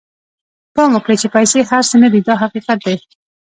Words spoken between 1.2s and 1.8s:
چې پیسې